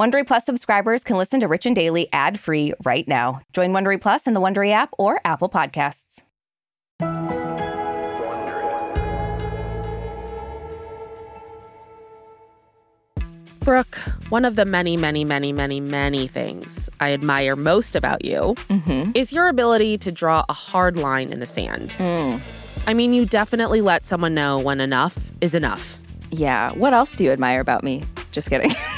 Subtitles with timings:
[0.00, 3.42] Wondery Plus subscribers can listen to Rich and Daily ad-free right now.
[3.52, 6.22] Join Wondery Plus in the Wondery app or Apple Podcasts.
[13.60, 13.96] Brooke,
[14.30, 19.10] one of the many, many, many, many, many things I admire most about you Mm-hmm.
[19.14, 21.94] is your ability to draw a hard line in the sand.
[22.86, 25.98] I mean, you definitely let someone know when enough is enough.
[26.30, 26.72] Yeah.
[26.72, 28.04] What else do you admire about me?
[28.32, 28.72] Just kidding.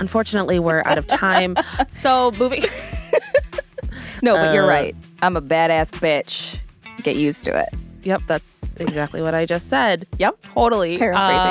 [0.00, 1.56] Unfortunately, we're out of time.
[1.88, 2.62] so, moving.
[4.22, 4.96] no, but you're Uh, right.
[5.22, 6.58] I'm a badass bitch.
[7.02, 7.68] Get used to it.
[8.02, 10.06] yep, that's exactly what I just said.
[10.18, 10.36] Yep.
[10.54, 10.98] Totally.
[10.98, 11.50] Paraphrasing.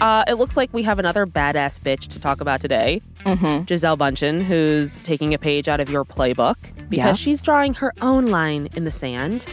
[0.00, 3.02] Uh, uh, it looks like we have another badass bitch to talk about today.
[3.26, 3.64] Mm-hmm.
[3.64, 6.56] Gisele Bündchen, who's taking a page out of your playbook
[6.88, 7.12] because Yeah.
[7.14, 9.44] she's drawing her own line in the sand,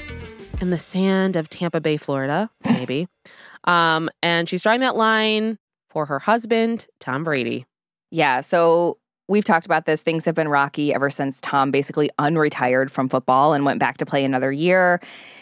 [0.62, 3.08] in the sand of Tampa Bay, Florida, maybe.
[3.66, 5.58] um, and she's drawing that line
[5.90, 7.66] for her husband, Tom Brady.
[8.12, 8.42] Yeah.
[8.42, 8.98] So
[9.28, 10.02] we've talked about this.
[10.02, 14.06] Things have been rocky ever since Tom basically unretired from football and went back to
[14.06, 15.00] play another year.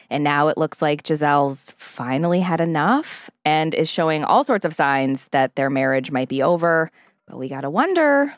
[0.10, 4.74] And now it looks like Gisele's finally had enough and is showing all sorts of
[4.74, 6.92] signs that their marriage might be over.
[7.28, 8.34] But we got to wonder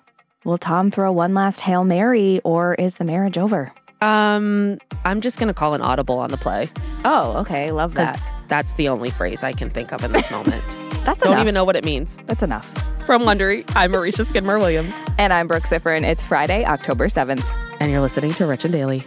[0.45, 3.73] will Tom throw one last Hail Mary or is the marriage over?
[4.01, 6.69] Um, I'm just gonna call an audible on the play
[7.03, 7.71] Oh, okay.
[7.71, 8.21] Love that.
[8.47, 10.63] that's the only phrase I can think of in this moment.
[11.03, 11.41] That's Don't enough.
[11.41, 12.17] even know what it means.
[12.27, 12.71] That's enough.
[13.07, 16.03] From Wondery, I'm Marisha Skidmore Williams, And I'm Brooke Siffrin.
[16.03, 17.41] It's Friday, October 7th.
[17.79, 19.05] and you're listening to Rich and Daily.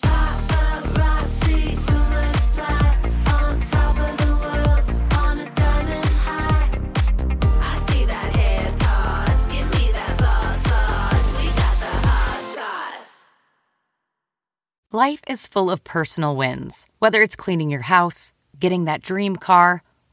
[0.00, 2.96] Paparazzi, rumors fly
[3.34, 4.78] on top of the world
[5.14, 6.70] on a diamond high.
[7.60, 11.38] I see that hair toss, give me that floss, floss.
[11.38, 13.22] We got the hot sauce.
[14.92, 19.82] Life is full of personal wins, whether it's cleaning your house, getting that dream car,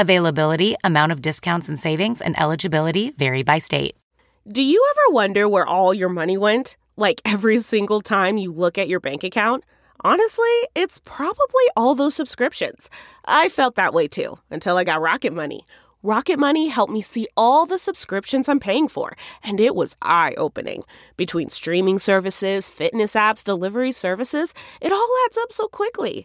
[0.00, 3.96] Availability, amount of discounts and savings, and eligibility vary by state.
[4.46, 6.76] Do you ever wonder where all your money went?
[6.96, 9.64] Like every single time you look at your bank account?
[10.04, 12.88] Honestly, it's probably all those subscriptions.
[13.24, 15.66] I felt that way too until I got Rocket Money.
[16.04, 20.32] Rocket Money helped me see all the subscriptions I'm paying for, and it was eye
[20.36, 20.84] opening.
[21.16, 26.24] Between streaming services, fitness apps, delivery services, it all adds up so quickly.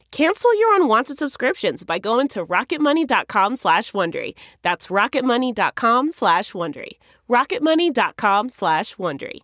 [0.11, 4.33] Cancel your unwanted subscriptions by going to rocketmoney.com slash Wondery.
[4.61, 6.97] That's rocketmoney.com slash Wondery.
[7.29, 9.39] rocketmoney.com slash Wondery.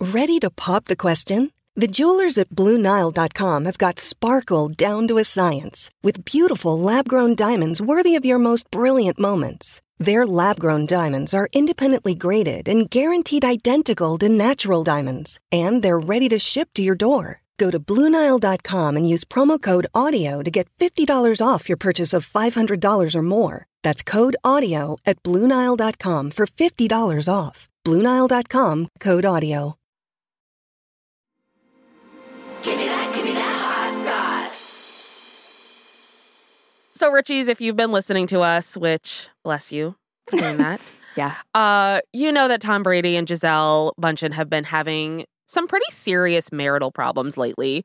[0.00, 1.52] Ready to pop the question?
[1.74, 7.34] The jewelers at BlueNile.com have got sparkle down to a science with beautiful lab grown
[7.34, 9.80] diamonds worthy of your most brilliant moments.
[9.98, 15.98] Their lab grown diamonds are independently graded and guaranteed identical to natural diamonds, and they're
[15.98, 17.41] ready to ship to your door.
[17.58, 21.06] Go to BlueNile.com and use promo code AUDIO to get $50
[21.46, 23.66] off your purchase of $500 or more.
[23.82, 27.68] That's code AUDIO at BlueNile.com for $50 off.
[27.84, 29.74] BlueNile.com code AUDIO.
[32.62, 35.68] Give me that, give me that hot sauce.
[36.92, 39.96] So, Richies, if you've been listening to us, which bless you
[40.28, 40.80] for doing that,
[41.16, 41.34] Yeah.
[41.54, 46.50] uh, you know that Tom Brady and Gisele Bündchen have been having some pretty serious
[46.50, 47.84] marital problems lately.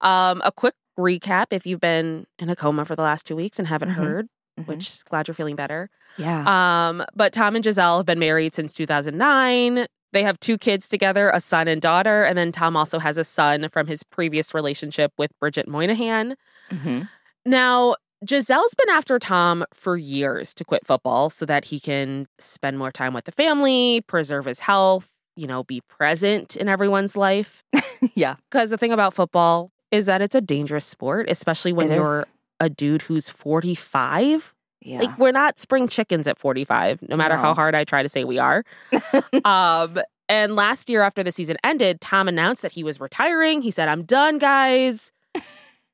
[0.00, 3.58] Um, a quick recap if you've been in a coma for the last two weeks
[3.58, 3.94] and haven't Mhm.
[3.94, 4.28] heard,
[4.58, 4.66] Mhm.
[4.66, 5.88] which glad you're feeling better.
[6.18, 6.44] Yeah.
[6.88, 9.86] Um, but Tom and Gisele have been married since 2009.
[10.12, 13.24] They have two kids together, a son and daughter, and then Tom also has a
[13.24, 16.34] son from his previous relationship with Bridget Moynahan.
[16.70, 17.02] hmm
[17.44, 22.78] Now, Gisele's been after Tom for years to quit football so that he can spend
[22.78, 27.62] more time with the family, preserve his health, you know, be present in everyone's life.
[28.14, 28.36] Yeah.
[28.50, 32.20] Because the thing about football is that it's a dangerous sport, especially when It you're
[32.20, 32.32] is.
[32.60, 34.52] a dude who's 45.
[34.82, 35.00] Yeah.
[35.00, 38.24] Like we're not spring chickens at 45, no matter how hard I try to say
[38.24, 38.64] we are.
[39.44, 39.98] um,
[40.28, 43.62] and last year after the season ended, Tom announced that he was retiring.
[43.62, 45.10] He said, "I'm done, guys."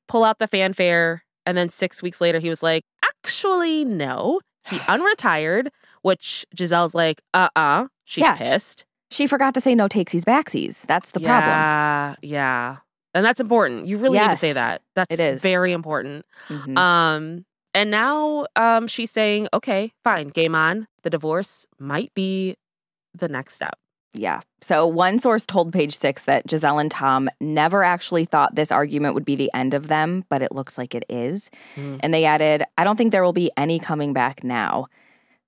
[0.08, 4.76] Pull out the fanfare, and then 6 weeks later he was like, "Actually, no." He
[4.88, 5.68] unretired,
[6.02, 8.36] which Gisele's like, uh uh She's Yeah.
[8.36, 8.84] pissed.
[9.12, 10.86] She forgot to say no takesies backsies.
[10.86, 11.50] That's the problem.
[11.50, 12.76] Yeah, yeah.
[13.14, 13.86] And that's important.
[13.86, 14.80] You really need to say that.
[14.94, 15.42] That's it is.
[15.42, 16.24] very important.
[16.48, 16.78] Mhm.
[16.78, 17.44] Um,
[17.74, 20.88] and now um, she's saying, okay, fine, game on.
[21.02, 22.56] The divorce might be
[23.14, 23.78] the next step.
[24.14, 24.40] Yeah.
[24.60, 29.14] So one source told Page Six that Gisele and Tom never actually thought this argument
[29.14, 31.50] would be the end of them, but it looks like it is.
[31.76, 32.00] Mm.
[32.00, 34.86] And they added, I don't think there will be any coming back now.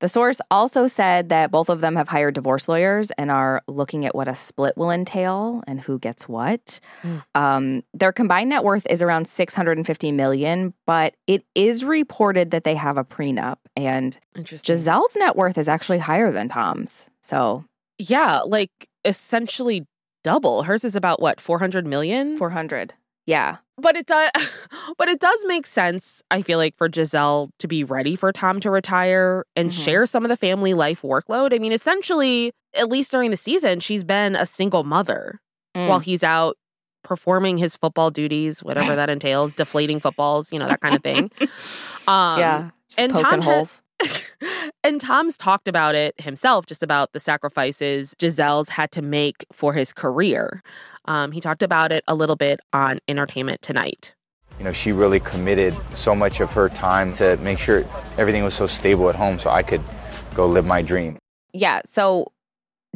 [0.05, 4.05] The source also said that both of them have hired divorce lawyers and are looking
[4.05, 6.79] at what a split will entail and who gets what.
[7.03, 7.25] Mm.
[7.35, 12.75] Um, their combined net worth is around 650 million, but it is reported that they
[12.75, 14.19] have a prenup, and.
[14.37, 17.09] Gisele's net worth is actually higher than Tom's.
[17.23, 17.65] So
[17.99, 19.87] yeah, like essentially
[20.23, 20.65] double.
[20.65, 22.37] Hers is about what, 400 million?
[22.37, 22.93] 400.
[23.27, 23.57] Yeah.
[23.79, 24.31] But it does
[24.99, 28.61] but it does make sense, I feel like, for Gisele to be ready for Tom
[28.61, 29.85] to retire and Mhm.
[29.85, 31.55] share some of the family life workload.
[31.55, 35.41] I mean, essentially, at least during the season, she's been a single mother
[35.77, 35.89] Mm.
[35.89, 36.57] while he's out
[37.03, 41.31] performing his football duties, whatever that entails, deflating footballs, you know, that kind of thing.
[42.07, 42.71] Um yeah.
[42.99, 44.23] And poking Tom has- holes.
[44.85, 49.73] And Tom's talked about it himself, just about the sacrifices Gisele's had to make for
[49.73, 50.63] his career.
[51.07, 54.15] Um, he talked about it a little bit on Entertainment Tonight.
[54.59, 57.83] You know, she really committed so much of her time to make sure
[58.19, 59.81] everything was so stable at home so I could
[60.35, 61.17] go live my dream.
[61.55, 61.81] Yeah.
[61.87, 62.27] So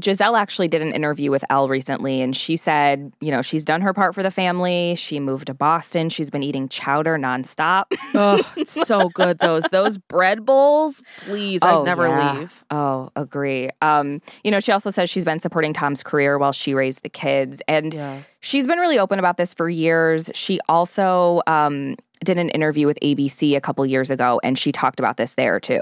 [0.01, 3.81] Gisele actually did an interview with Elle recently, and she said, you know, she's done
[3.83, 4.95] her part for the family.
[4.95, 6.09] She moved to Boston.
[6.09, 7.85] She's been eating chowder nonstop.
[8.15, 9.39] Oh, it's so good.
[9.39, 12.33] Those those bread bowls, please, Oh, I'd never yeah.
[12.39, 12.65] leave.
[12.71, 13.71] Oh, agree.
[13.83, 17.09] Um, you know, she also says she's been supporting Tom's career while she raised the
[17.11, 17.61] kids.
[17.69, 18.23] And Yeah.
[18.41, 20.31] she's been really open about this for years.
[20.35, 24.99] She also um, did an interview with ABC a couple years ago, and she talked
[24.99, 25.81] about this there too.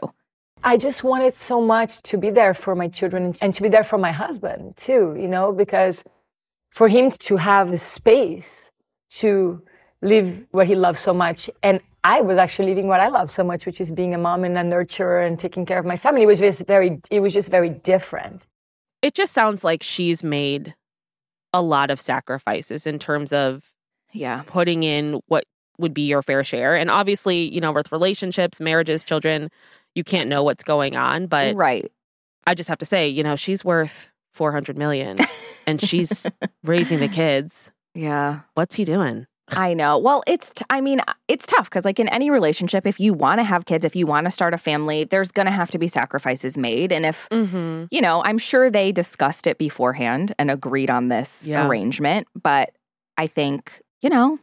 [0.67, 3.85] I just wanted so much to be there for my children and to be there
[3.85, 6.03] for my husband too, you know, because
[6.73, 8.73] for him to have the space
[9.13, 9.63] to
[10.03, 11.49] live what he loves so much.
[11.63, 14.43] And I was actually living what I love so much, which is being a mom
[14.43, 16.23] and a nurturer and taking care of my family.
[16.23, 18.49] It was very, it was just very different.
[19.03, 20.75] It just sounds like she's made
[21.53, 23.73] a lot of sacrifices in terms of
[24.13, 24.43] Yeah.
[24.47, 25.45] putting in what
[25.79, 26.75] would be your fair share.
[26.75, 29.51] And obviously, you know, with relationships, marriages, children,
[29.97, 31.27] you can't know what's going on.
[31.27, 31.91] But right.
[32.47, 35.19] I just have to say, you know, she's worth 400 million
[35.67, 36.27] and she's
[36.63, 37.73] raising the kids.
[37.95, 38.41] Yeah.
[38.55, 39.27] What's he doing?
[39.49, 39.97] I know.
[39.99, 43.39] Well, it's, t- I mean, it's tough because, like, in any relationship, if you want
[43.39, 45.79] to have kids, if you want to start a family, there's going to have to
[45.79, 46.91] be sacrifices made.
[46.93, 47.85] And if, Mm-hmm.
[47.93, 51.67] you know, I'm sure they discussed it beforehand and agreed on this Yeah.
[51.69, 52.27] arrangement.
[52.35, 52.71] But
[53.17, 54.41] I think, you know,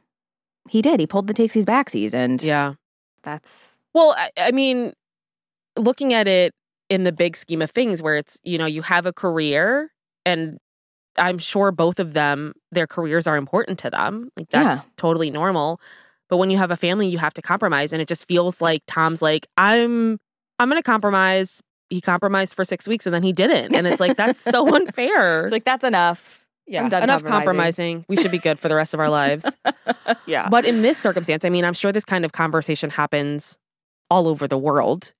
[0.69, 1.01] he did.
[1.01, 2.13] He pulled the takesies backsies.
[2.13, 2.75] And Yeah.
[3.23, 4.93] that's, Well, I, I mean,
[5.77, 6.53] looking at it
[6.89, 9.91] in the big scheme of things, where it's, you know, you have a career
[10.25, 10.57] and
[11.17, 14.29] I'm sure both of them, their careers are important to them.
[14.35, 14.63] Like Yeah.
[14.63, 15.79] that's totally normal.
[16.29, 17.93] But when you have a family, you have to compromise.
[17.93, 20.17] And it just feels like Tom's like, I'm
[20.59, 21.61] I'm gonna compromise.
[21.89, 23.75] He compromised for six weeks and then he didn't.
[23.75, 25.43] And it's like that's so unfair.
[25.43, 26.45] it's like, that's enough.
[26.65, 27.97] yeah, I'm done enough compromising.
[28.01, 28.05] compromising.
[28.07, 29.45] We should be good for the rest of our lives.
[30.25, 30.49] Yeah.
[30.49, 33.57] But in this circumstance, I mean, I'm sure this kind of conversation happens
[34.09, 35.13] all over the world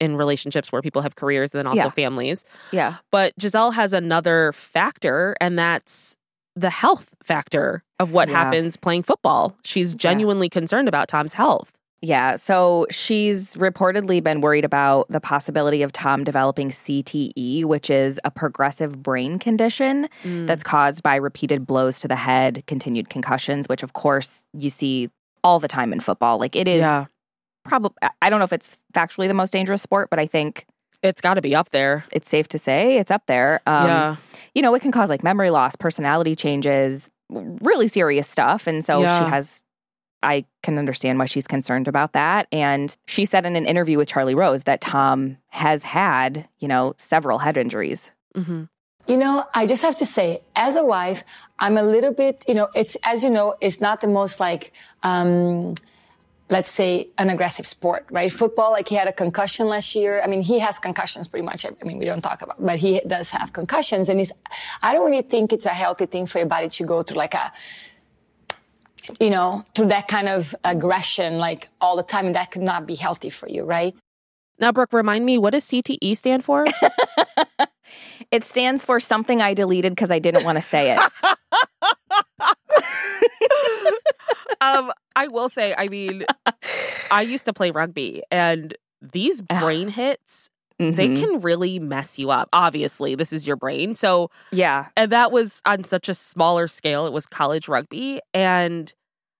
[0.00, 1.90] in relationships where people have careers and then also Yeah.
[1.90, 2.44] families.
[2.72, 2.96] yeah.
[3.10, 6.16] But Gisele has another factor, and that's
[6.56, 8.44] the health factor of what Yeah.
[8.44, 9.54] happens playing football.
[9.62, 11.72] She's genuinely concerned about Tom's health.
[12.02, 12.36] Yeah.
[12.36, 18.30] So she's reportedly been worried about the possibility of Tom developing CTE, which is a
[18.30, 20.46] progressive brain condition Mm.
[20.46, 25.10] that's caused by repeated blows to the head, continued concussions, which of course you see
[25.44, 26.38] all the time in football.
[26.38, 27.04] Like it is Yeah.
[27.64, 30.66] Probably, I don't know if it's factually the most dangerous sport, but I think
[31.02, 32.04] It's got to be up there.
[32.12, 33.60] it's safe to say it's up there.
[33.66, 34.16] Um, yeah.
[34.54, 38.66] You know, it can cause like memory loss, personality changes, really serious stuff.
[38.66, 39.18] And so Yeah.
[39.18, 39.62] she has,
[40.22, 42.46] I can understand why she's concerned about that.
[42.52, 46.94] And she said in an interview with Charlie Rose that Tom has had, you know,
[46.98, 48.10] several head injuries.
[48.34, 48.64] hmm
[49.06, 51.24] You know, I just have to say, as a wife,
[51.58, 54.72] I'm a little bit, you know, it's, as you know, it's not the most like,
[55.02, 55.74] um,
[56.50, 58.30] let's say an aggressive sport, right?
[58.30, 60.20] Football, like he had a concussion last year.
[60.22, 61.64] I mean, he has concussions pretty much.
[61.64, 64.08] I mean, we don't talk about, but he does have concussions.
[64.08, 64.32] And it's,
[64.82, 67.34] I don't really think it's a healthy thing for your body to go through like
[67.34, 67.52] a,
[69.20, 72.26] you know, through that kind of aggression, like all the time.
[72.26, 73.94] And that could not be healthy for you, right?
[74.58, 76.66] Now, Brooke, remind me, what does CTE stand for?
[78.30, 81.00] It stands for something I deleted because I didn't want to say it.
[85.30, 86.24] I will say, I mean,
[87.10, 91.16] I used to play rugby, and these brain hits, they Mhm.
[91.20, 92.48] can really mess you up.
[92.52, 93.94] Obviously, this is your brain.
[93.94, 94.86] So, Yeah.
[94.96, 97.06] and that was on such a smaller scale.
[97.06, 98.20] It was college rugby.
[98.34, 98.92] And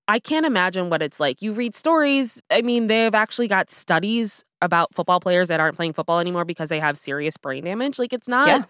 [0.07, 1.41] I can't imagine what it's like.
[1.41, 2.43] You read stories.
[2.51, 6.69] I mean, they've actually got studies about football players that aren't playing football anymore because
[6.69, 7.99] they have serious brain damage.
[7.99, 8.63] Like, it's not, Yeah.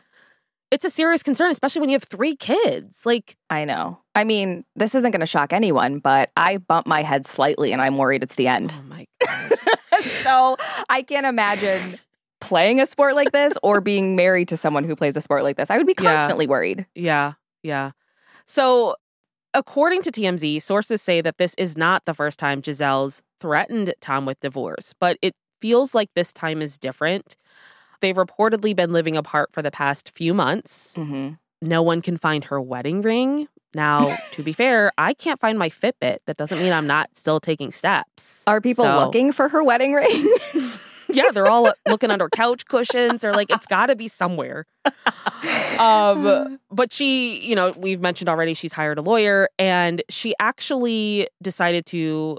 [0.70, 3.04] It's a serious concern, especially when you have three kids.
[3.04, 3.98] Like, I know.
[4.14, 7.82] I mean, this isn't going to shock anyone, but I bump my head slightly and
[7.82, 8.74] I'm worried it's the end.
[8.78, 9.06] oh my
[10.22, 10.56] so
[10.88, 11.96] I can't imagine
[12.40, 15.56] playing a sport like this or being married to someone who plays a sport like
[15.56, 15.70] this.
[15.70, 16.16] I would be Yeah.
[16.16, 16.86] constantly worried.
[16.94, 17.90] Yeah, yeah.
[18.46, 18.94] So,
[19.54, 24.26] according to TMZ, sources say that this is not the first time Gisele's threatened Tom
[24.26, 27.36] with divorce, but it feels like this time is different.
[28.00, 30.94] They've reportedly been living apart for the past few months.
[30.96, 31.34] Mm-hmm.
[31.62, 33.48] No one can find her wedding ring.
[33.74, 36.18] Now, to be fair, I can't find my Fitbit.
[36.26, 38.42] That doesn't mean I'm not still taking steps.
[38.46, 40.34] Are people So- looking for her wedding ring?
[41.08, 44.64] yeah, they're all looking under couch cushions They're like it's got to be somewhere.
[45.78, 51.28] Um, but she, you know, we've mentioned already she's hired a lawyer and she actually
[51.42, 52.38] decided to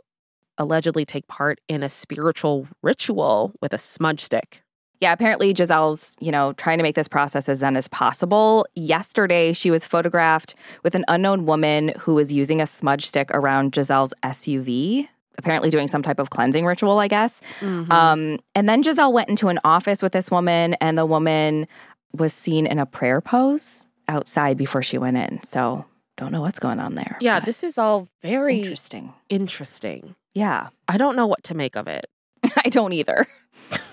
[0.58, 4.62] allegedly take part in a spiritual ritual with a smudge stick.
[5.01, 8.67] Yeah, apparently Gisele's, you know, trying to make this process as zen as possible.
[8.75, 10.53] Yesterday, she was photographed
[10.84, 15.88] with an unknown woman who was using a smudge stick around Gisele's SUV, apparently doing
[15.88, 17.41] some type of cleansing ritual, I guess.
[17.62, 17.91] Mm-hmm.
[17.91, 21.67] Um, and then Gisele went into an office with this woman, and the woman
[22.13, 25.41] was seen in a prayer pose outside before she went in.
[25.41, 27.17] So don't know what's going on there.
[27.22, 29.13] yeah, this is all very interesting.
[29.29, 30.15] interesting.
[30.36, 32.05] Yeah, I don't know what to make of it.
[32.55, 33.25] I don't either.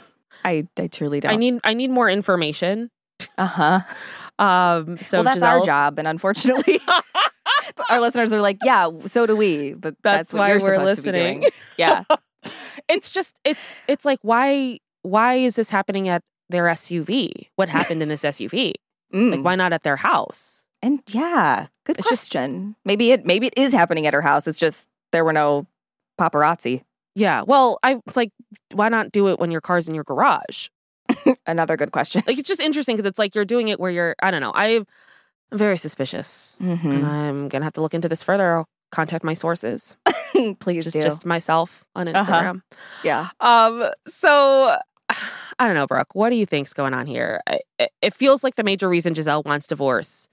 [0.49, 1.33] I I truly don't.
[1.33, 2.91] I need I need more information.
[3.37, 3.81] uh huh.
[4.41, 6.79] Um, so well, that's Gisele, our job, and unfortunately,
[7.91, 11.03] our listeners are like, "Yeah, so do we." But that's, That's what why we're supposed
[11.05, 11.41] to be listening.
[11.41, 11.51] doing.
[11.77, 12.05] Yeah,
[12.89, 17.49] it's just it's it's like why why is this happening at their SUV?
[17.57, 18.75] What happened in this SUV?
[19.13, 19.31] Mm.
[19.33, 20.65] Like why not at their house?
[20.83, 22.77] and yeah, good It's just- question.
[22.85, 24.47] maybe it maybe it is happening at her house.
[24.47, 25.67] It's just there were no
[26.21, 26.85] paparazzi.
[27.19, 27.43] Yeah.
[27.43, 28.33] Well, I it's like
[28.73, 30.69] why not do it when your car's in your garage?
[31.47, 32.23] Another good question.
[32.27, 34.53] Like it's just interesting because it's like you're doing it where you're I don't know.
[34.55, 34.85] I
[35.51, 36.57] I'm very suspicious.
[36.61, 36.85] Mhm.
[36.85, 38.59] And I'm gonna have to look into this further.
[38.59, 39.97] I'll contact my sources.
[40.61, 41.03] Please Just do.
[41.03, 42.23] just myself on Uh-huh.
[42.25, 42.63] Instagram.
[43.03, 43.29] yeah.
[43.41, 44.77] Um, so
[45.59, 46.15] I don't know, Brooke.
[46.15, 47.41] What do you think's going on here?
[47.49, 47.61] I,
[48.03, 50.29] it feels like the major reason Gisele wants divorce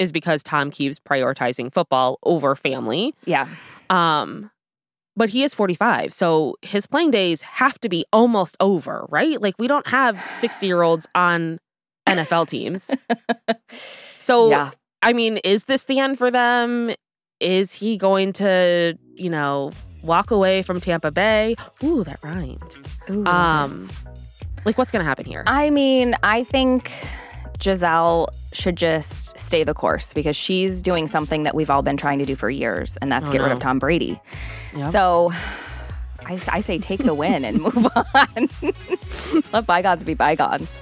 [0.00, 3.14] is because Tom keeps prioritizing football over family.
[3.26, 3.46] Yeah.
[3.90, 4.50] Um,
[5.16, 9.40] but he is 45, so his playing days have to be almost over, right?
[9.40, 11.58] Like we don't have 60 year olds on
[12.06, 12.90] NFL teams.
[14.18, 14.70] So yeah.
[15.02, 16.94] I mean, is this the end for them?
[17.40, 19.70] Is he going to, you know,
[20.02, 21.56] walk away from Tampa Bay?
[21.82, 22.78] Ooh, that rhymed.
[23.10, 23.90] Ooh, Um,
[24.64, 25.44] like what's going to happen here?
[25.46, 26.90] I mean, I think
[27.58, 32.18] Gisele should just stay the course because she's doing something that we've all been trying
[32.20, 34.18] to do for years, and that's Oh, get rid of Tom Brady.
[34.76, 34.92] Yep.
[34.92, 35.30] So
[36.26, 38.48] I, I say take the win and move on.
[39.52, 40.70] Let bygones be bygones.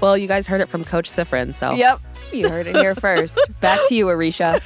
[0.00, 1.54] Well, you guys heard it from Coach Siffrin.
[1.54, 2.00] So Yep.
[2.32, 3.38] You heard it here first.
[3.60, 4.60] Back to you, Arisha.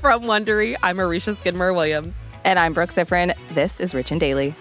[0.00, 2.16] from Wondery, I'm Arisha Skidmore Williams.
[2.44, 3.34] And I'm Brooke Siffrin.
[3.50, 4.54] This is Rich and Daily.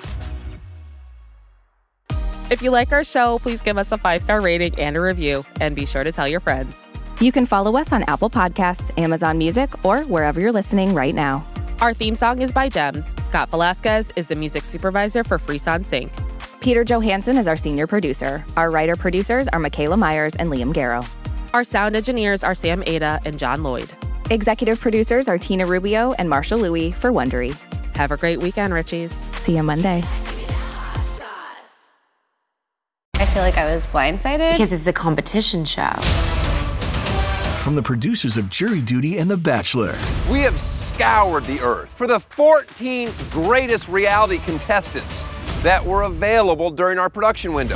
[2.49, 5.45] If you like our show, please give us a five star rating and a review,
[5.61, 6.85] and be sure to tell your friends.
[7.19, 11.45] You can follow us on Apple Podcasts, Amazon Music, or wherever you're listening right now.
[11.79, 13.05] Our theme song is by Gems.
[13.23, 16.11] Scott Velasquez is the music supervisor for Freeson Sync.
[16.59, 18.43] Peter Johansson is our senior producer.
[18.57, 21.07] Our writer producers are Michaela Myers and Liam Garrow.
[21.53, 23.93] Our sound engineers are Sam Ada and John Lloyd.
[24.31, 27.55] Executive producers are Tina Rubio and Marsha Louie for Wondery.
[27.95, 29.11] Have a great weekend, Richies.
[29.41, 30.01] See you Monday.
[33.13, 34.53] I feel like I was blindsided.
[34.53, 35.93] Because it's a competition show.
[37.67, 39.93] From the producers of Jury Duty and The Bachelor,
[40.31, 45.21] We have scoured the earth for the 14 greatest reality contestants
[45.63, 47.75] that were available during our production window.